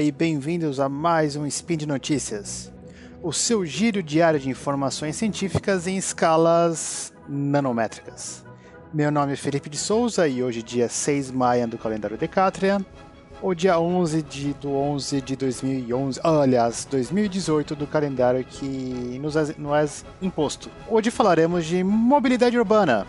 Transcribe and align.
e 0.00 0.10
bem-vindos 0.10 0.80
a 0.80 0.88
mais 0.88 1.36
um 1.36 1.46
Spin 1.46 1.76
de 1.76 1.86
Notícias, 1.86 2.72
o 3.22 3.32
seu 3.32 3.66
giro 3.66 4.02
diário 4.02 4.40
de 4.40 4.48
informações 4.48 5.16
científicas 5.16 5.86
em 5.86 5.98
escalas 5.98 7.12
nanométricas. 7.28 8.42
Meu 8.94 9.10
nome 9.10 9.34
é 9.34 9.36
Felipe 9.36 9.68
de 9.68 9.76
Souza 9.76 10.26
e 10.26 10.42
hoje, 10.42 10.62
dia 10.62 10.88
6 10.88 11.26
de 11.26 11.36
maio 11.36 11.68
do 11.68 11.76
calendário 11.76 12.16
Decatrian, 12.16 12.84
ou 13.42 13.54
dia 13.54 13.78
11 13.78 14.22
de, 14.22 14.54
do 14.54 14.70
11 14.70 15.20
de 15.20 15.36
2011, 15.36 16.20
aliás, 16.24 16.86
2018 16.90 17.76
do 17.76 17.86
calendário 17.86 18.42
que 18.42 19.18
nos 19.20 19.36
é, 19.36 19.54
nos 19.58 20.02
é 20.02 20.24
imposto. 20.24 20.70
Hoje 20.88 21.10
falaremos 21.10 21.66
de 21.66 21.84
mobilidade 21.84 22.58
urbana. 22.58 23.06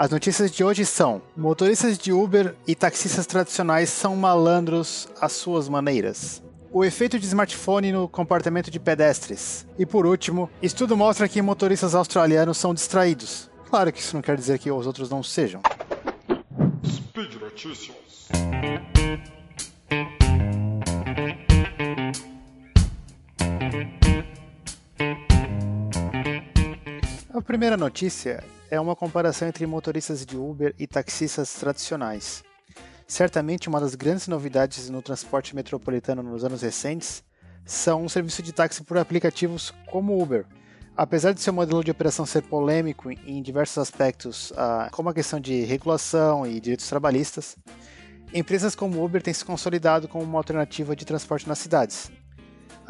As 0.00 0.08
notícias 0.08 0.50
de 0.50 0.64
hoje 0.64 0.86
são: 0.86 1.20
motoristas 1.36 1.98
de 1.98 2.10
Uber 2.10 2.54
e 2.66 2.74
taxistas 2.74 3.26
tradicionais 3.26 3.90
são 3.90 4.16
malandros 4.16 5.06
às 5.20 5.32
suas 5.32 5.68
maneiras. 5.68 6.42
O 6.72 6.82
efeito 6.82 7.18
de 7.18 7.26
smartphone 7.26 7.92
no 7.92 8.08
comportamento 8.08 8.70
de 8.70 8.80
pedestres. 8.80 9.66
E 9.78 9.84
por 9.84 10.06
último, 10.06 10.48
estudo 10.62 10.96
mostra 10.96 11.28
que 11.28 11.42
motoristas 11.42 11.94
australianos 11.94 12.56
são 12.56 12.72
distraídos. 12.72 13.50
Claro 13.68 13.92
que 13.92 14.00
isso 14.00 14.16
não 14.16 14.22
quer 14.22 14.38
dizer 14.38 14.58
que 14.58 14.70
os 14.70 14.86
outros 14.86 15.10
não 15.10 15.22
sejam. 15.22 15.60
Speed 16.82 17.34
Notícias. 17.34 17.94
Primeira 27.50 27.76
notícia 27.76 28.44
é 28.70 28.78
uma 28.78 28.94
comparação 28.94 29.48
entre 29.48 29.66
motoristas 29.66 30.24
de 30.24 30.36
Uber 30.36 30.72
e 30.78 30.86
taxistas 30.86 31.52
tradicionais. 31.54 32.44
Certamente 33.08 33.68
uma 33.68 33.80
das 33.80 33.96
grandes 33.96 34.28
novidades 34.28 34.88
no 34.88 35.02
transporte 35.02 35.52
metropolitano 35.52 36.22
nos 36.22 36.44
anos 36.44 36.62
recentes 36.62 37.24
são 37.64 38.04
o 38.04 38.08
serviço 38.08 38.40
de 38.40 38.52
táxi 38.52 38.84
por 38.84 38.96
aplicativos 38.98 39.74
como 39.90 40.22
Uber. 40.22 40.46
Apesar 40.96 41.32
de 41.32 41.40
seu 41.40 41.52
modelo 41.52 41.82
de 41.82 41.90
operação 41.90 42.24
ser 42.24 42.42
polêmico 42.42 43.10
em 43.10 43.42
diversos 43.42 43.78
aspectos, 43.78 44.52
ah, 44.56 44.88
como 44.92 45.08
a 45.08 45.14
questão 45.14 45.40
de 45.40 45.64
regulação 45.64 46.46
e 46.46 46.60
direitos 46.60 46.88
trabalhistas, 46.88 47.56
empresas 48.32 48.76
como 48.76 49.04
Uber 49.04 49.20
têm 49.20 49.34
se 49.34 49.44
consolidado 49.44 50.06
como 50.06 50.22
uma 50.22 50.38
alternativa 50.38 50.94
de 50.94 51.04
transporte 51.04 51.48
nas 51.48 51.58
cidades, 51.58 52.12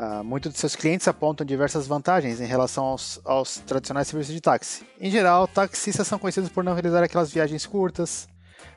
Uh, 0.00 0.24
muitos 0.24 0.50
de 0.54 0.58
seus 0.58 0.74
clientes 0.74 1.06
apontam 1.06 1.44
diversas 1.44 1.86
vantagens 1.86 2.40
em 2.40 2.46
relação 2.46 2.84
aos, 2.84 3.20
aos, 3.22 3.58
tradicionais 3.58 4.08
serviços 4.08 4.32
de 4.32 4.40
táxi. 4.40 4.82
Em 4.98 5.10
geral, 5.10 5.46
taxistas 5.46 6.08
são 6.08 6.18
conhecidos 6.18 6.48
por 6.48 6.64
não 6.64 6.72
realizar 6.72 7.02
aquelas 7.02 7.30
viagens 7.30 7.66
curtas, 7.66 8.26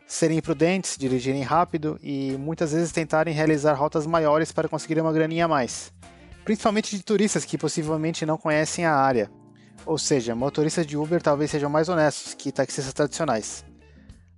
serem 0.05 0.39
imprudentes, 0.39 0.97
dirigirem 0.97 1.41
rápido 1.41 1.97
e 2.03 2.33
muitas 2.38 2.73
vezes 2.73 2.91
tentarem 2.91 3.33
realizar 3.33 3.71
rotas 3.73 4.05
maiores 4.05 4.52
para 4.52 4.67
conseguir 4.67 4.99
uma 4.99 5.13
graninha 5.13 5.45
a 5.45 5.47
mais. 5.47 5.93
Principalmente 6.43 6.93
de 6.93 7.02
turistas 7.02 7.45
que 7.45 7.58
possivelmente 7.58 8.25
não 8.25 8.37
conhecem 8.37 8.85
a 8.85 8.93
área. 8.93 9.31
Ou 9.85 9.97
seja, 9.97 10.35
motoristas 10.35 10.85
de 10.85 10.97
Uber 10.97 11.21
talvez 11.21 11.52
sejam 11.52 11.69
mais 11.69 11.87
honestos 11.87 12.33
que 12.33 12.52
taxistas 12.52 12.93
tradicionais. 12.93 13.63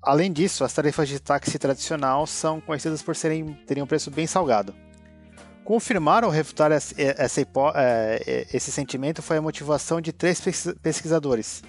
Além 0.04 0.32
disso, 0.32 0.64
as 0.64 0.72
tarifas 0.72 1.10
de 1.10 1.20
táxi 1.20 1.58
tradicional 1.58 2.28
são 2.28 2.62
conhecidas 2.62 3.02
por 3.02 3.16
serem, 3.16 3.56
terem 3.66 3.82
um 3.82 3.88
preço 3.88 4.12
bem 4.12 4.28
salgado. 4.28 4.72
Confirmar 5.66 6.24
ou 6.24 6.30
refutar 6.30 6.72
essa, 6.72 6.94
é, 7.00 8.46
esse 8.54 8.72
sentimento 8.72 9.24
foi 9.24 9.38
a 9.38 9.42
motivação 9.42 10.00
de 10.00 10.14
três 10.14 10.40
pesquisadores, 10.80 11.64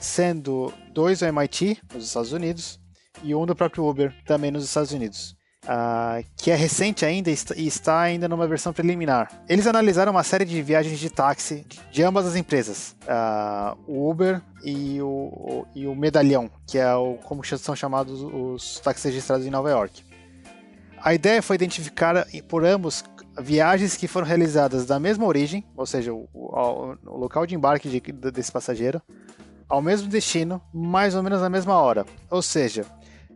sendo 0.00 0.72
dois 0.94 1.18
do 1.18 1.26
MIT, 1.26 1.78
nos 1.92 2.06
Estados 2.06 2.32
Unidos, 2.32 2.80
e 3.22 3.34
um 3.34 3.44
do 3.44 3.54
próprio 3.54 3.86
Uber, 3.86 4.14
também 4.24 4.50
nos 4.50 4.64
Estados 4.64 4.92
Unidos. 4.92 5.36
Uh, 5.64 6.24
que 6.36 6.50
é 6.50 6.54
recente 6.54 7.06
ainda 7.06 7.30
e 7.30 7.66
está 7.66 8.00
ainda 8.00 8.28
numa 8.28 8.46
versão 8.46 8.70
preliminar. 8.70 9.30
Eles 9.48 9.66
analisaram 9.66 10.12
uma 10.12 10.22
série 10.22 10.44
de 10.44 10.60
viagens 10.60 10.98
de 10.98 11.08
táxi 11.08 11.66
de 11.90 12.02
ambas 12.02 12.26
as 12.26 12.36
empresas, 12.36 12.94
uh, 13.04 13.78
o 13.86 14.10
Uber 14.10 14.42
e 14.62 15.00
o, 15.00 15.06
o, 15.06 15.66
e 15.74 15.86
o 15.86 15.94
Medalhão, 15.94 16.50
que 16.66 16.78
é 16.78 16.94
o, 16.94 17.14
como 17.24 17.42
são 17.44 17.74
chamados 17.74 18.20
os 18.22 18.78
táxis 18.80 19.04
registrados 19.04 19.46
em 19.46 19.50
Nova 19.50 19.70
York. 19.70 20.13
A 21.04 21.12
ideia 21.12 21.42
foi 21.42 21.56
identificar 21.56 22.26
por 22.48 22.64
ambos 22.64 23.04
viagens 23.38 23.94
que 23.94 24.08
foram 24.08 24.26
realizadas 24.26 24.86
da 24.86 24.98
mesma 24.98 25.26
origem, 25.26 25.62
ou 25.76 25.84
seja, 25.84 26.14
o, 26.14 26.26
o, 26.32 26.96
o 27.04 27.18
local 27.18 27.44
de 27.44 27.54
embarque 27.54 27.90
de, 27.90 28.00
desse 28.30 28.50
passageiro, 28.50 29.02
ao 29.68 29.82
mesmo 29.82 30.08
destino, 30.08 30.62
mais 30.72 31.14
ou 31.14 31.22
menos 31.22 31.42
na 31.42 31.50
mesma 31.50 31.74
hora. 31.74 32.06
Ou 32.30 32.40
seja, 32.40 32.86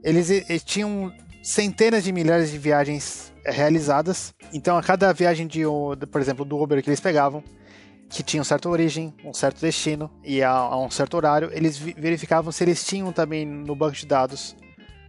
eles, 0.02 0.30
eles 0.30 0.64
tinham 0.64 1.12
centenas 1.42 2.04
de 2.04 2.10
milhares 2.10 2.50
de 2.50 2.56
viagens 2.56 3.34
eh, 3.44 3.50
realizadas. 3.50 4.32
Então, 4.50 4.78
a 4.78 4.82
cada 4.82 5.12
viagem 5.12 5.46
de, 5.46 5.64
por 6.10 6.22
exemplo, 6.22 6.46
do 6.46 6.56
Uber 6.56 6.82
que 6.82 6.88
eles 6.88 7.00
pegavam, 7.00 7.44
que 8.08 8.22
tinha 8.22 8.40
uma 8.40 8.46
certa 8.46 8.66
origem, 8.70 9.12
um 9.22 9.34
certo 9.34 9.60
destino 9.60 10.10
e 10.24 10.42
a, 10.42 10.52
a 10.52 10.80
um 10.80 10.90
certo 10.90 11.18
horário, 11.18 11.50
eles 11.52 11.76
verificavam 11.76 12.50
se 12.50 12.64
eles 12.64 12.82
tinham 12.82 13.12
também 13.12 13.44
no 13.44 13.76
banco 13.76 13.94
de 13.94 14.06
dados 14.06 14.56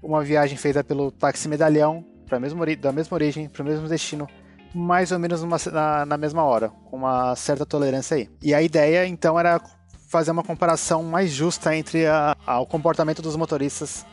uma 0.03 0.21
viagem 0.25 0.57
feita 0.57 0.83
pelo 0.83 1.09
táxi 1.09 1.47
medalhão 1.47 2.05
da 2.29 2.91
mesma 2.91 3.16
origem, 3.16 3.50
para 3.50 3.63
o 3.63 3.66
mesmo 3.66 3.88
destino 3.88 4.28
mais 4.73 5.12
ou 5.12 5.19
menos 5.19 5.41
na, 5.66 6.06
na 6.06 6.17
mesma 6.17 6.44
hora, 6.44 6.69
com 6.90 6.97
uma 6.97 7.35
certa 7.35 7.66
tolerância 7.66 8.17
aí. 8.17 8.29
E 8.41 8.53
a 8.53 8.62
ideia, 8.62 9.06
então, 9.07 9.40
era 9.40 9.59
fazer 10.07 10.31
uma 10.31 10.44
comparação 10.44 11.03
mais 11.03 11.31
justa 11.31 11.75
entre 11.75 12.06
a, 12.06 12.35
a, 12.45 12.59
o 12.59 12.66
comportamento 12.66 13.22
dos 13.22 13.35
motoristas 13.35 14.06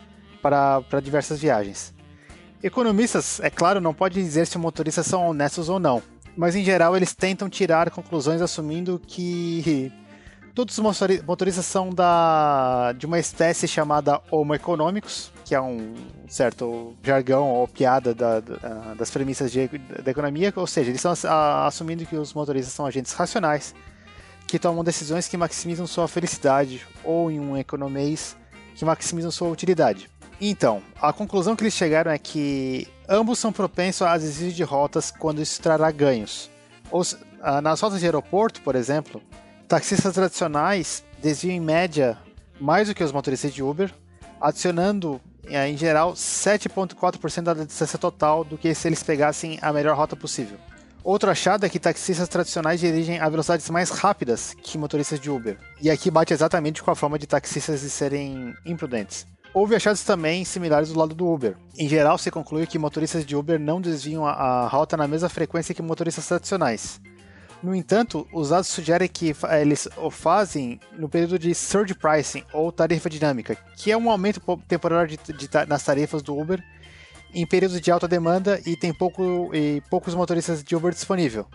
para, 0.43 0.81
para 0.83 1.01
diversas 1.01 1.41
viagens. 1.41 1.95
Economistas, 2.63 3.41
é 3.41 3.51
claro, 3.51 3.81
não 3.81 3.95
podem 3.95 4.23
dizer 4.23 4.47
se 4.47 4.57
os 4.57 4.63
motoristas 4.63 5.07
são 5.07 5.29
honestos 5.29 5.69
ou 5.69 5.79
não, 5.79 6.03
mas 6.37 6.57
em 6.57 6.65
geral 6.65 6.97
eles 6.97 7.15
tentam 7.15 7.49
tirar 7.49 7.91
conclusões 7.91 8.41
assumindo 8.41 9.01
que 9.07 9.93
todos 10.57 10.79
os 10.79 11.23
motoristas 11.23 11.67
são 11.67 11.91
da, 11.91 12.93
de 12.93 13.05
uma 13.05 13.19
espécie 13.19 13.69
chamada 13.69 14.23
Homo 14.31 14.55
economicus, 14.55 15.31
que 15.45 15.55
é 15.55 15.61
um 15.61 15.95
certo 16.27 16.97
jargão 17.03 17.51
ou 17.51 17.69
piada 17.69 18.15
da, 18.15 18.41
da, 18.41 18.95
das 18.95 19.11
premissas 19.11 19.53
de, 19.53 19.69
da 20.03 20.11
economia, 20.11 20.51
ou 20.57 20.67
seja, 20.67 20.91
eles 20.91 21.05
estão 21.05 21.13
assumindo 21.67 22.07
que 22.07 22.17
os 22.17 22.33
motoristas 22.33 22.73
são 22.73 22.87
agentes 22.87 23.13
racionais 23.13 23.75
que 24.47 24.59
tomam 24.59 24.83
decisões 24.83 25.29
que 25.29 25.37
maximizam 25.37 25.87
sua 25.87 26.09
felicidade 26.09 26.87
ou, 27.05 27.31
em 27.31 27.39
um 27.39 27.55
economês, 27.55 28.35
que 28.75 28.85
maximizam 28.85 29.31
sua 29.31 29.49
utilidade. 29.49 30.09
Então, 30.41 30.83
a 31.03 31.13
conclusão 31.13 31.55
que 31.55 31.65
eles 31.65 31.75
chegaram 31.75 32.11
é 32.11 32.17
que 32.19 32.89
ambos 33.07 33.39
são 33.39 33.53
propensos 33.53 34.07
a 34.07 34.17
desvio 34.17 34.53
de 34.53 34.63
rotas 34.63 35.11
quando 35.11 35.43
isso 35.43 35.61
trará 35.61 35.91
ganhos. 35.91 36.49
Ou, 36.91 37.03
nas 37.63 37.79
rotas 37.79 38.01
de 38.01 38.07
aeroporto, 38.07 38.63
por 38.63 38.75
exemplo, 38.75 39.21
taxistas 39.69 40.15
tradicionais 40.15 41.05
desviam 41.23 41.55
em 41.55 41.61
média 41.61 42.19
mais 42.61 42.89
do 42.89 42.95
que 42.95 43.05
os 43.05 43.13
motoristas 43.13 43.53
de 43.53 43.63
Uber, 43.63 43.93
adicionando 44.41 45.21
é, 45.49 45.69
em 45.69 45.77
geral, 45.77 46.15
7,4% 46.15 47.43
da 47.43 47.55
distância 47.55 47.99
total 47.99 48.45
do 48.45 48.59
que 48.59 48.75
se 48.75 48.89
eles 48.89 49.03
pegassem 49.03 49.59
a 49.63 49.73
melhor 49.73 49.97
rota 49.97 50.17
possível. 50.17 50.59
Outro 51.05 51.31
achado 51.31 51.65
é 51.65 51.69
que 51.69 51.79
taxistas 51.79 52.29
tradicionais 52.29 52.81
dirigem 52.81 53.21
a 53.21 53.29
velocidades 53.29 53.71
mais 53.71 53.91
rápidas 53.91 54.57
que 54.61 54.77
motoristas 54.77 55.21
de 55.21 55.31
Uber. 55.31 55.57
E 55.81 55.89
aqui 55.89 56.11
bate 56.11 56.33
exatamente 56.33 56.83
com 56.83 56.91
a 56.91 56.97
forma 56.97 57.17
de 57.17 57.29
taxistas 57.29 57.81
de 57.83 57.91
serem 57.91 58.55
imprudentes. 58.65 59.25
Houve 59.55 59.77
achados 59.77 60.03
também 60.03 60.45
similares 60.45 60.89
do 60.89 60.99
lado 60.99 61.15
do 61.15 61.27
Uber. 61.33 61.57
Em 61.79 61.89
geral, 61.89 62.19
se 62.19 62.31
conclui 62.31 62.67
que 62.67 62.79
motoristas 62.79 63.25
de 63.25 63.37
Uber 63.37 63.59
não 63.59 63.81
desviam 63.81 64.27
a, 64.27 64.33
a 64.33 64.67
rota 64.67 64.97
na 64.97 65.07
mesma 65.07 65.29
frequência 65.29 65.75
que 65.75 65.81
motoristas 65.81 66.27
tradicionais. 66.27 67.01
No 67.63 67.75
entanto, 67.75 68.27
os 68.33 68.51
dados 68.51 68.69
sugerem 68.69 69.09
que 69.09 69.35
eles 69.61 69.89
o 69.97 70.11
fazem 70.11 70.79
no 70.97 71.09
período 71.09 71.39
de 71.39 71.55
surge 71.55 71.95
pricing 71.95 72.45
ou 72.53 72.71
tarifa 72.71 73.09
dinâmica, 73.09 73.57
que 73.77 73.91
é 73.91 73.97
um 73.97 74.11
aumento 74.11 74.41
temporário 74.69 75.17
de, 75.17 75.33
de, 75.33 75.49
nas 75.67 75.83
tarifas 75.83 76.23
do 76.23 76.39
Uber 76.39 76.63
em 77.35 77.47
períodos 77.47 77.81
de 77.81 77.91
alta 77.91 78.07
demanda 78.09 78.61
e 78.65 78.77
tem 78.77 78.93
pouco, 78.93 79.51
e 79.55 79.83
poucos 79.91 80.15
motoristas 80.15 80.63
de 80.63 80.77
Uber 80.77 80.93
disponível. 80.93 81.47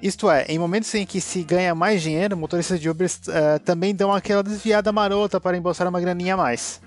Isto 0.00 0.30
é, 0.30 0.44
em 0.48 0.58
momentos 0.58 0.94
em 0.94 1.04
que 1.04 1.20
se 1.20 1.42
ganha 1.42 1.74
mais 1.74 2.00
dinheiro, 2.02 2.36
motoristas 2.36 2.78
de 2.78 2.88
Uber 2.88 3.08
uh, 3.08 3.58
também 3.64 3.92
dão 3.92 4.12
aquela 4.12 4.44
desviada 4.44 4.92
marota 4.92 5.40
para 5.40 5.56
embolsar 5.56 5.88
uma 5.88 6.00
graninha 6.00 6.34
a 6.34 6.36
mais. 6.36 6.80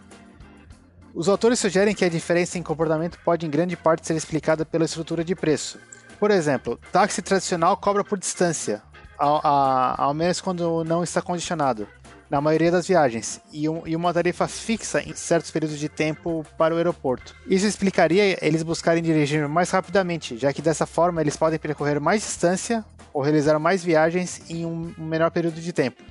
Os 1.13 1.27
autores 1.27 1.59
sugerem 1.59 1.93
que 1.93 2.05
a 2.05 2.09
diferença 2.09 2.57
em 2.57 2.63
comportamento 2.63 3.19
pode 3.25 3.45
em 3.45 3.49
grande 3.49 3.75
parte 3.75 4.07
ser 4.07 4.15
explicada 4.15 4.65
pela 4.65 4.85
estrutura 4.85 5.25
de 5.25 5.35
preço, 5.35 5.77
por 6.21 6.29
exemplo, 6.29 6.79
táxi 6.91 7.19
tradicional 7.19 7.75
cobra 7.75 8.03
por 8.03 8.15
distância, 8.15 8.83
ao, 9.17 9.41
a, 9.43 10.03
ao 10.03 10.13
menos 10.13 10.39
quando 10.39 10.83
não 10.83 11.03
está 11.03 11.19
condicionado, 11.19 11.87
na 12.29 12.39
maioria 12.39 12.69
das 12.69 12.87
viagens, 12.87 13.41
e, 13.51 13.67
um, 13.67 13.81
e, 13.87 13.95
uma 13.95 14.13
tarifa 14.13 14.47
fixa 14.47 15.01
em 15.01 15.15
certos 15.15 15.49
períodos 15.49 15.79
de 15.79 15.89
tempo 15.89 16.45
para 16.59 16.75
o 16.75 16.77
aeroporto. 16.77 17.35
Isso 17.47 17.65
explicaria 17.65 18.37
eles 18.39 18.61
buscarem 18.61 19.01
dirigir 19.01 19.49
mais 19.49 19.71
rapidamente, 19.71 20.37
já 20.37 20.53
que 20.53 20.61
dessa 20.61 20.85
forma 20.85 21.21
eles 21.21 21.35
podem 21.35 21.57
percorrer 21.57 21.99
mais 21.99 22.21
distância 22.21 22.85
ou 23.11 23.23
realizar 23.23 23.57
mais 23.57 23.83
viagens 23.83 24.43
em 24.47 24.63
um 24.63 24.93
menor 24.99 25.31
período 25.31 25.59
de 25.59 25.73
tempo. 25.73 26.03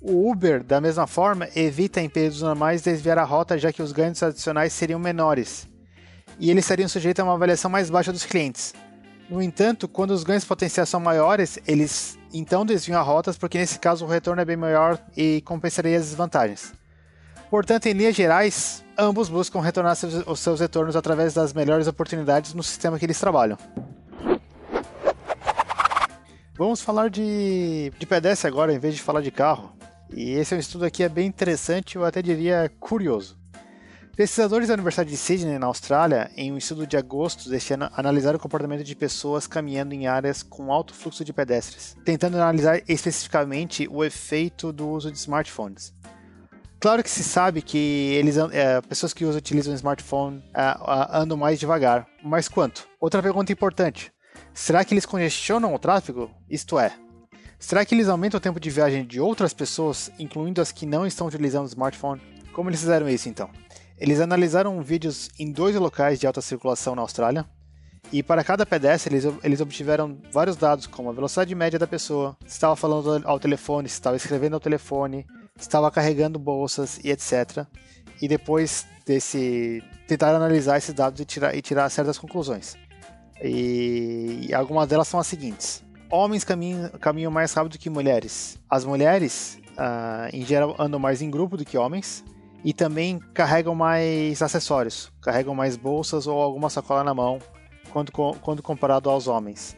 O 0.00 0.32
Uber, 0.32 0.64
da 0.64 0.80
mesma 0.80 1.06
forma, 1.06 1.48
evita 1.54 2.00
em 2.00 2.08
períodos 2.08 2.42
normais 2.42 2.82
desviar 2.82 3.18
a 3.18 3.24
rota, 3.24 3.56
já 3.56 3.72
que 3.72 3.82
os 3.82 3.92
ganhos 3.92 4.20
adicionais 4.20 4.72
seriam 4.72 4.98
menores, 4.98 5.68
e 6.40 6.50
eles 6.50 6.64
estariam 6.64 6.88
sujeitos 6.88 7.20
a 7.20 7.24
uma 7.24 7.34
avaliação 7.34 7.70
mais 7.70 7.88
baixa 7.88 8.10
dos 8.10 8.26
clientes 8.26 8.74
No 9.28 9.40
entanto, 9.40 9.88
quando 9.88 10.10
os 10.10 10.22
ganhos 10.22 10.44
potenciais 10.44 10.88
são 10.88 11.00
maiores, 11.00 11.58
eles 11.66 12.18
então 12.32 12.64
desviam 12.66 13.00
as 13.00 13.06
rotas, 13.06 13.38
porque 13.38 13.58
nesse 13.58 13.78
caso 13.78 14.04
o 14.04 14.08
retorno 14.08 14.42
é 14.42 14.44
bem 14.44 14.56
maior 14.56 14.98
e 15.16 15.40
compensaria 15.42 15.96
as 15.96 16.04
desvantagens. 16.04 16.74
Portanto, 17.48 17.86
em 17.86 17.92
linhas 17.92 18.14
gerais, 18.14 18.84
ambos 18.98 19.28
buscam 19.28 19.60
retornar 19.60 19.96
seus, 19.96 20.26
os 20.26 20.40
seus 20.40 20.60
retornos 20.60 20.96
através 20.96 21.32
das 21.32 21.52
melhores 21.52 21.86
oportunidades 21.86 22.52
no 22.52 22.62
sistema 22.62 22.98
que 22.98 23.06
eles 23.06 23.18
trabalham. 23.18 23.56
Vamos 26.56 26.80
falar 26.80 27.10
de, 27.10 27.92
de 27.98 28.06
pedestre 28.06 28.46
agora, 28.46 28.72
em 28.72 28.78
vez 28.78 28.94
de 28.94 29.02
falar 29.02 29.20
de 29.20 29.30
carro. 29.30 29.72
E 30.12 30.32
esse 30.32 30.54
é 30.54 30.56
um 30.56 30.60
estudo 30.60 30.84
aqui 30.84 31.02
é 31.02 31.08
bem 31.08 31.26
interessante, 31.26 31.96
eu 31.96 32.04
até 32.04 32.20
diria 32.20 32.70
curioso. 32.78 33.43
Pesquisadores 34.16 34.68
da 34.68 34.74
Universidade 34.74 35.10
de 35.10 35.16
Sydney, 35.16 35.58
na 35.58 35.66
Austrália, 35.66 36.30
em 36.36 36.52
um 36.52 36.56
estudo 36.56 36.86
de 36.86 36.96
agosto 36.96 37.50
deste 37.50 37.74
ano, 37.74 37.90
analisaram 37.96 38.36
o 38.36 38.40
comportamento 38.40 38.84
de 38.84 38.94
pessoas 38.94 39.48
caminhando 39.48 39.92
em 39.92 40.06
áreas 40.06 40.40
com 40.40 40.72
alto 40.72 40.94
fluxo 40.94 41.24
de 41.24 41.32
pedestres, 41.32 41.96
tentando 42.04 42.36
analisar 42.36 42.80
especificamente 42.86 43.88
o 43.90 44.04
efeito 44.04 44.72
do 44.72 44.88
uso 44.88 45.10
de 45.10 45.18
smartphones. 45.18 45.92
Claro 46.78 47.02
que 47.02 47.10
se 47.10 47.24
sabe 47.24 47.60
que 47.60 48.12
eles, 48.14 48.36
é, 48.36 48.80
pessoas 48.82 49.12
que 49.12 49.24
usam, 49.24 49.38
utilizam 49.38 49.74
smartphone 49.74 50.44
é, 50.54 50.76
andam 51.10 51.36
mais 51.36 51.58
devagar, 51.58 52.06
mas 52.22 52.46
quanto? 52.46 52.86
Outra 53.00 53.20
pergunta 53.20 53.52
importante: 53.52 54.12
será 54.52 54.84
que 54.84 54.94
eles 54.94 55.06
congestionam 55.06 55.74
o 55.74 55.78
tráfego? 55.78 56.30
Isto 56.48 56.78
é, 56.78 56.92
será 57.58 57.84
que 57.84 57.96
eles 57.96 58.06
aumentam 58.06 58.38
o 58.38 58.40
tempo 58.40 58.60
de 58.60 58.70
viagem 58.70 59.04
de 59.04 59.18
outras 59.20 59.52
pessoas, 59.52 60.12
incluindo 60.20 60.60
as 60.60 60.70
que 60.70 60.86
não 60.86 61.04
estão 61.04 61.26
utilizando 61.26 61.64
o 61.64 61.68
smartphone? 61.68 62.22
Como 62.52 62.70
eles 62.70 62.78
fizeram 62.78 63.08
isso 63.08 63.28
então? 63.28 63.50
Eles 63.98 64.20
analisaram 64.20 64.82
vídeos 64.82 65.30
em 65.38 65.50
dois 65.52 65.76
locais 65.76 66.18
de 66.18 66.26
alta 66.26 66.40
circulação 66.40 66.94
na 66.94 67.02
Austrália, 67.02 67.46
e 68.12 68.22
para 68.22 68.44
cada 68.44 68.66
pedestre 68.66 69.14
eles, 69.14 69.24
eles 69.42 69.60
obtiveram 69.60 70.18
vários 70.32 70.56
dados, 70.56 70.86
como 70.86 71.10
a 71.10 71.12
velocidade 71.12 71.54
média 71.54 71.78
da 71.78 71.86
pessoa, 71.86 72.36
se 72.46 72.52
estava 72.52 72.76
falando 72.76 73.22
ao 73.24 73.40
telefone, 73.40 73.88
se 73.88 73.94
estava 73.94 74.16
escrevendo 74.16 74.54
ao 74.54 74.60
telefone, 74.60 75.26
se 75.56 75.62
estava 75.62 75.90
carregando 75.90 76.38
bolsas 76.38 77.00
e 77.02 77.10
etc. 77.10 77.66
E 78.20 78.28
depois 78.28 78.86
desse 79.06 79.82
tentar 80.06 80.34
analisar 80.34 80.76
esses 80.76 80.94
dados 80.94 81.20
e 81.20 81.24
tirar, 81.24 81.56
e 81.56 81.62
tirar 81.62 81.88
certas 81.90 82.18
conclusões. 82.18 82.76
E, 83.42 84.46
e 84.48 84.54
algumas 84.54 84.88
delas 84.88 85.08
são 85.08 85.18
as 85.18 85.26
seguintes: 85.26 85.82
homens 86.10 86.44
caminham, 86.44 86.90
caminham 87.00 87.32
mais 87.32 87.52
rápido 87.52 87.78
que 87.78 87.90
mulheres. 87.90 88.58
As 88.68 88.84
mulheres, 88.84 89.58
uh, 89.72 90.28
em 90.32 90.44
geral, 90.44 90.76
andam 90.78 91.00
mais 91.00 91.22
em 91.22 91.30
grupo 91.30 91.56
do 91.56 91.64
que 91.64 91.76
homens 91.78 92.24
e 92.64 92.72
também 92.72 93.20
carregam 93.34 93.74
mais 93.74 94.40
acessórios, 94.40 95.12
carregam 95.20 95.54
mais 95.54 95.76
bolsas 95.76 96.26
ou 96.26 96.40
alguma 96.40 96.70
sacola 96.70 97.04
na 97.04 97.12
mão 97.12 97.38
quando, 97.92 98.10
quando 98.10 98.62
comparado 98.62 99.10
aos 99.10 99.28
homens. 99.28 99.76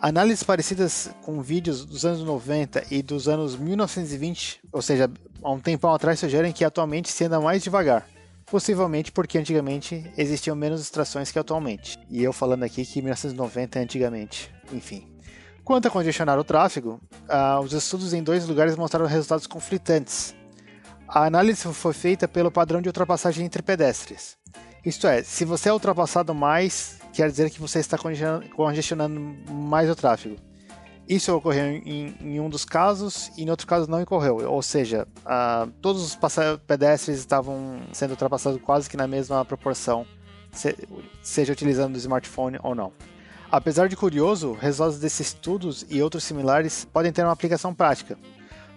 Análises 0.00 0.42
parecidas 0.42 1.10
com 1.22 1.40
vídeos 1.40 1.84
dos 1.84 2.04
anos 2.04 2.22
90 2.24 2.84
e 2.90 3.02
dos 3.02 3.28
anos 3.28 3.56
1920, 3.56 4.60
ou 4.72 4.82
seja, 4.82 5.08
há 5.42 5.50
um 5.50 5.60
tempão 5.60 5.94
atrás, 5.94 6.18
sugerem 6.18 6.52
que 6.52 6.64
atualmente 6.64 7.08
se 7.08 7.24
anda 7.24 7.40
mais 7.40 7.62
devagar. 7.62 8.06
Possivelmente 8.46 9.10
porque 9.12 9.38
antigamente 9.38 10.12
existiam 10.18 10.54
menos 10.54 10.80
distrações 10.80 11.30
que 11.30 11.38
atualmente. 11.38 11.98
E 12.10 12.22
eu 12.22 12.32
falando 12.32 12.64
aqui 12.64 12.84
que 12.84 13.00
1990 13.00 13.78
é 13.78 13.82
antigamente. 13.82 14.52
Enfim. 14.72 15.08
Quanto 15.64 15.86
a 15.86 15.90
congestionar 15.90 16.38
o 16.38 16.44
tráfego, 16.44 17.00
uh, 17.28 17.60
os 17.60 17.72
estudos 17.72 18.12
em 18.12 18.22
dois 18.22 18.46
lugares 18.46 18.76
mostraram 18.76 19.06
resultados 19.06 19.46
conflitantes. 19.46 20.34
A 21.14 21.26
análise 21.26 21.62
foi 21.74 21.92
feita 21.92 22.26
pelo 22.26 22.50
padrão 22.50 22.80
de 22.80 22.88
ultrapassagem 22.88 23.44
entre 23.44 23.60
pedestres. 23.60 24.38
Isto 24.82 25.06
é, 25.06 25.22
se 25.22 25.44
você 25.44 25.68
é 25.68 25.72
ultrapassado 25.72 26.34
mais, 26.34 26.96
quer 27.12 27.30
dizer 27.30 27.50
que 27.50 27.60
você 27.60 27.80
está 27.80 27.98
congestionando 27.98 29.20
mais 29.52 29.90
o 29.90 29.94
tráfego. 29.94 30.36
Isso 31.06 31.36
ocorreu 31.36 31.66
em, 31.66 32.16
em 32.18 32.40
um 32.40 32.48
dos 32.48 32.64
casos 32.64 33.30
e 33.36 33.42
em 33.42 33.50
outro 33.50 33.66
caso 33.66 33.90
não 33.90 34.00
ocorreu. 34.00 34.38
Ou 34.50 34.62
seja, 34.62 35.06
uh, 35.18 35.70
todos 35.82 36.02
os 36.02 36.18
pedestres 36.66 37.18
estavam 37.18 37.82
sendo 37.92 38.12
ultrapassados 38.12 38.58
quase 38.62 38.88
que 38.88 38.96
na 38.96 39.06
mesma 39.06 39.44
proporção, 39.44 40.06
se, 40.50 40.74
seja 41.22 41.52
utilizando 41.52 41.94
o 41.94 41.98
smartphone 41.98 42.58
ou 42.62 42.74
não. 42.74 42.90
Apesar 43.50 43.86
de 43.86 43.96
curioso, 43.96 44.54
resultados 44.54 44.98
desses 44.98 45.26
estudos 45.26 45.84
e 45.90 46.00
outros 46.00 46.24
similares 46.24 46.86
podem 46.86 47.12
ter 47.12 47.22
uma 47.22 47.32
aplicação 47.32 47.74
prática. 47.74 48.16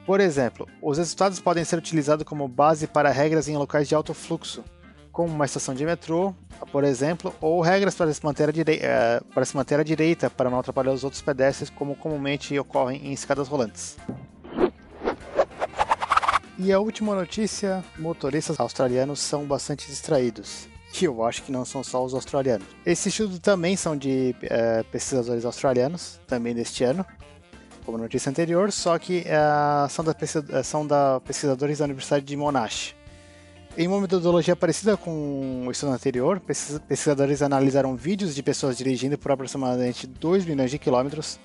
Por 0.05 0.19
exemplo, 0.19 0.67
os 0.81 0.99
resultados 0.99 1.39
podem 1.39 1.63
ser 1.63 1.77
utilizados 1.77 2.23
como 2.23 2.47
base 2.47 2.85
para 2.85 3.09
regras 3.09 3.47
em 3.47 3.57
locais 3.57 3.87
de 3.87 3.95
alto 3.95 4.13
fluxo, 4.13 4.63
como 5.11 5.33
uma 5.33 5.45
estação 5.45 5.73
de 5.73 5.83
metrô, 5.83 6.35
por 6.71 6.83
exemplo, 6.83 7.33
ou 7.41 7.59
regras 7.59 7.95
para 7.95 8.13
se 8.13 8.23
manter 8.23 8.49
à, 8.49 8.51
direita, 8.51 8.85
eh, 8.85 9.21
para, 9.33 9.45
se 9.45 9.55
manter 9.55 9.79
à 9.79 9.83
direita 9.83 10.29
para 10.29 10.49
não 10.49 10.59
atrapalhar 10.59 10.91
os 10.91 11.03
outros 11.03 11.23
pedestres, 11.23 11.71
como 11.71 11.95
comumente 11.95 12.57
ocorrem 12.59 13.07
em 13.07 13.13
escadas 13.13 13.47
rolantes. 13.47 13.97
E 16.59 16.71
a 16.71 16.79
última 16.79 17.15
notícia: 17.15 17.83
motoristas 17.97 18.59
australianos 18.59 19.19
são 19.19 19.45
bastante 19.45 19.87
distraídos. 19.87 20.67
E 21.01 21.05
eu 21.05 21.25
acho 21.25 21.43
que 21.43 21.51
não 21.51 21.65
são 21.65 21.83
só 21.83 22.05
os 22.05 22.13
australianos. 22.13 22.67
Esse 22.85 23.09
estudo 23.09 23.39
também 23.39 23.75
são 23.75 23.97
de 23.97 24.35
é, 24.43 24.83
pesquisadores 24.83 25.43
australianos, 25.43 26.21
também 26.27 26.53
deste 26.53 26.83
ano 26.83 27.05
como 27.85 27.97
notícia 27.97 28.29
anterior, 28.29 28.71
só 28.71 28.97
que 28.97 29.25
uh, 29.27 29.89
são, 29.89 30.03
da, 30.03 30.15
eh, 30.49 30.63
são 30.63 30.85
da 30.85 31.21
pesquisadores 31.21 31.77
da 31.77 31.85
Universidade 31.85 32.25
de 32.25 32.35
Monash. 32.35 32.95
Em 33.77 33.87
uma 33.87 33.99
metodologia 33.99 34.55
parecida 34.55 34.95
com 34.95 35.65
o 35.67 35.71
estudo 35.71 35.91
anterior, 35.91 36.39
pesquisadores 36.39 37.41
analisaram 37.41 37.93
vídeos 37.95 38.33
de 38.33 38.41
pessoas 38.41 38.77
dirigindo 38.77 39.17
por 39.17 39.31
aproximadamente 39.31 40.07
2 40.07 40.45
milhões 40.45 40.71
de 40.71 40.79
quilômetros, 40.79 41.37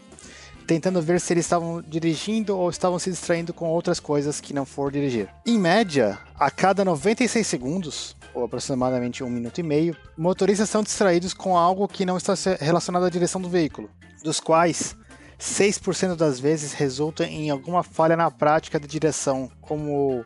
tentando 0.65 1.03
ver 1.03 1.21
se 1.21 1.33
eles 1.33 1.45
estavam 1.45 1.83
dirigindo 1.83 2.57
ou 2.57 2.71
estavam 2.71 3.01
se 3.01 3.11
distraindo 3.11 3.53
com 3.53 3.69
outras 3.69 3.99
coisas 3.99 4.41
que 4.41 4.55
não 4.55 4.65
for 4.65 4.93
dirigir. 4.93 5.29
Em 5.45 5.59
média, 5.59 6.19
a 6.39 6.53
cada 6.53 6.85
96 6.85 7.45
segundos, 7.45 8.17
ou 8.33 8.45
aproximadamente 8.45 9.25
um 9.25 9.29
minuto 9.29 9.59
e 9.59 9.65
meio, 9.65 9.97
motoristas 10.17 10.71
são 10.71 10.85
distraídos 10.85 11.35
com 11.35 11.59
algo 11.59 11.89
que 11.89 12.07
não 12.07 12.17
está 12.17 12.35
relacionado 12.61 13.07
à 13.07 13.11
direção 13.11 13.41
do 13.41 13.49
veículo, 13.49 13.91
dos 14.23 14.39
quais 14.39 14.95
6% 15.41 16.17
das 16.17 16.39
vezes 16.39 16.75
resulta 16.75 17.25
em 17.25 17.49
alguma 17.49 17.83
falha 17.83 18.15
na 18.15 18.31
prática 18.31 18.79
de 18.79 18.87
direção, 18.87 19.51
como 19.63 20.25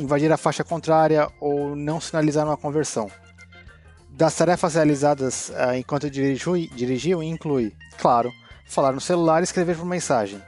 invadir 0.00 0.32
a 0.32 0.38
faixa 0.38 0.64
contrária 0.64 1.28
ou 1.38 1.76
não 1.76 2.00
sinalizar 2.00 2.46
uma 2.46 2.56
conversão. 2.56 3.10
Das 4.08 4.34
tarefas 4.34 4.74
realizadas 4.74 5.50
uh, 5.50 5.74
enquanto 5.76 6.10
dirigiam 6.10 7.22
inclui, 7.22 7.74
claro, 7.98 8.32
falar 8.66 8.92
no 8.92 9.00
celular 9.00 9.40
e 9.40 9.44
escrever 9.44 9.76
por 9.76 9.84
mensagem. 9.84 10.42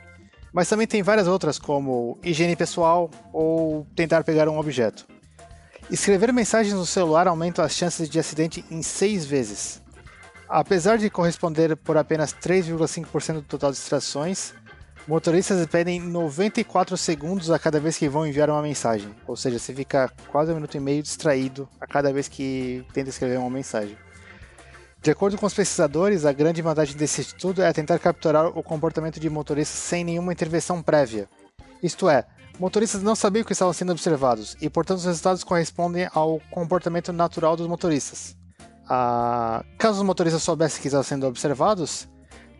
Mas 0.52 0.68
também 0.68 0.86
tem 0.86 1.02
várias 1.02 1.28
outras, 1.28 1.58
como 1.58 2.18
higiene 2.24 2.56
pessoal 2.56 3.10
ou 3.32 3.86
tentar 3.94 4.24
pegar 4.24 4.48
um 4.48 4.58
objeto. 4.58 5.06
Escrever 5.90 6.32
mensagens 6.32 6.74
no 6.74 6.86
celular 6.86 7.28
aumenta 7.28 7.62
as 7.62 7.72
chances 7.72 8.08
de 8.08 8.18
acidente 8.18 8.64
em 8.70 8.82
6 8.82 9.26
vezes. 9.26 9.82
Apesar 10.52 10.98
de 10.98 11.08
corresponder 11.08 11.76
por 11.76 11.96
apenas 11.96 12.34
3,5% 12.34 13.34
do 13.34 13.42
total 13.42 13.70
de 13.70 13.76
distrações, 13.76 14.52
motoristas 15.06 15.64
pedem 15.68 16.00
94 16.00 16.96
segundos 16.96 17.52
a 17.52 17.58
cada 17.58 17.78
vez 17.78 17.96
que 17.96 18.08
vão 18.08 18.26
enviar 18.26 18.50
uma 18.50 18.60
mensagem. 18.60 19.14
Ou 19.28 19.36
seja, 19.36 19.60
você 19.60 19.72
fica 19.72 20.12
quase 20.26 20.50
um 20.50 20.56
minuto 20.56 20.76
e 20.76 20.80
meio 20.80 21.04
distraído 21.04 21.68
a 21.80 21.86
cada 21.86 22.12
vez 22.12 22.26
que 22.26 22.84
tenta 22.92 23.10
escrever 23.10 23.38
uma 23.38 23.48
mensagem. 23.48 23.96
De 25.00 25.12
acordo 25.12 25.38
com 25.38 25.46
os 25.46 25.54
pesquisadores, 25.54 26.24
a 26.24 26.32
grande 26.32 26.60
vantagem 26.60 26.96
desse 26.96 27.20
estudo 27.20 27.62
é 27.62 27.72
tentar 27.72 28.00
capturar 28.00 28.46
o 28.46 28.60
comportamento 28.60 29.20
de 29.20 29.30
motoristas 29.30 29.78
sem 29.78 30.02
nenhuma 30.02 30.32
intervenção 30.32 30.82
prévia. 30.82 31.28
Isto 31.80 32.08
é, 32.08 32.26
motoristas 32.58 33.04
não 33.04 33.14
sabiam 33.14 33.44
que 33.44 33.52
estavam 33.52 33.72
sendo 33.72 33.92
observados 33.92 34.56
e, 34.60 34.68
portanto, 34.68 34.98
os 34.98 35.04
resultados 35.04 35.44
correspondem 35.44 36.08
ao 36.12 36.40
comportamento 36.50 37.12
natural 37.12 37.54
dos 37.54 37.68
motoristas 37.68 38.39
caso 39.78 40.00
os 40.00 40.06
motoristas 40.06 40.42
soubessem 40.42 40.80
que 40.80 40.88
estavam 40.88 41.04
sendo 41.04 41.26
observados, 41.26 42.08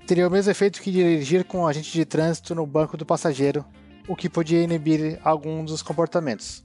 teria 0.06 0.26
o 0.26 0.30
mesmo 0.30 0.50
efeito 0.50 0.80
que 0.80 0.90
dirigir 0.90 1.44
com 1.44 1.60
um 1.60 1.66
agente 1.66 1.92
de 1.92 2.04
trânsito 2.04 2.54
no 2.54 2.66
banco 2.66 2.96
do 2.96 3.06
passageiro, 3.06 3.64
o 4.08 4.16
que 4.16 4.28
podia 4.28 4.62
inibir 4.62 5.18
alguns 5.24 5.70
dos 5.70 5.82
comportamentos. 5.82 6.64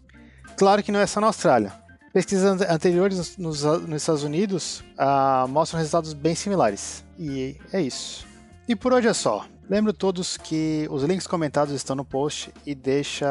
Claro 0.57 0.81
que 0.81 0.91
não 0.91 0.99
é 0.99 1.05
só 1.05 1.19
na 1.19 1.27
Austrália. 1.27 1.73
Pesquisas 2.13 2.61
anteriores 2.61 3.37
nos, 3.37 3.63
nos 3.63 4.01
Estados 4.01 4.23
Unidos 4.23 4.83
uh, 4.97 5.47
mostram 5.49 5.79
resultados 5.79 6.13
bem 6.13 6.33
similares. 6.33 7.03
E 7.19 7.57
é 7.73 7.81
isso. 7.81 8.25
E 8.67 8.75
por 8.75 8.93
hoje 8.93 9.07
é 9.07 9.13
só. 9.13 9.45
Lembro 9.69 9.91
todos 9.91 10.37
que 10.37 10.87
os 10.91 11.03
links 11.03 11.27
comentados 11.27 11.73
estão 11.73 11.95
no 11.95 12.05
post 12.05 12.51
e 12.65 12.73
deixa 12.73 13.27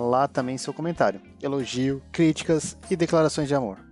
lá 0.00 0.28
também 0.28 0.58
seu 0.58 0.72
comentário, 0.72 1.20
elogio, 1.42 2.02
críticas 2.12 2.76
e 2.90 2.96
declarações 2.96 3.48
de 3.48 3.54
amor. 3.54 3.87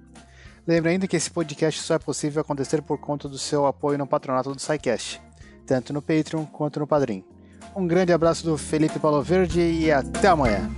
Lembre 0.67 0.91
ainda 0.91 1.07
que 1.07 1.17
esse 1.17 1.31
podcast 1.31 1.81
só 1.81 1.95
é 1.95 1.99
possível 1.99 2.41
acontecer 2.41 2.83
por 2.83 2.99
conta 2.99 3.29
do 3.29 3.39
seu 3.39 3.67
apoio 3.67 3.97
no 3.97 4.07
patronato 4.07 4.53
do 4.53 4.61
SciCast, 4.61 5.23
tanto 5.65 5.93
no 5.93 6.03
Patreon 6.03 6.45
quanto 6.45 6.81
no 6.81 6.87
Padrim. 6.87 7.25
Um 7.75 7.87
grande 7.87 8.13
abraço 8.13 8.45
do 8.45 8.59
Felipe 8.59 8.99
Paulo 8.99 9.23
Verde 9.23 9.61
e 9.61 9.93
até 9.93 10.29
amanhã! 10.29 10.69